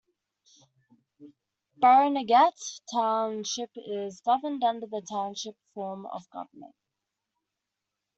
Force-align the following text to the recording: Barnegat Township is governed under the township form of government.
Barnegat 1.77 2.57
Township 2.91 3.69
is 3.75 4.19
governed 4.25 4.63
under 4.63 4.87
the 4.87 5.05
township 5.07 5.53
form 5.75 6.07
of 6.07 6.27
government. 6.31 6.73